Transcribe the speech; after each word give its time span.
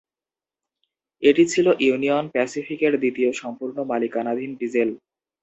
এটি 1.23 1.43
ছিল 1.45 1.67
ইউনিয়ন 1.79 2.25
প্যাসিফিকের 2.33 2.93
দ্বিতীয় 2.97 3.29
সম্পূর্ণ 3.41 3.77
মালিকানাধীন 3.91 4.51
ডিজেল। 4.59 4.89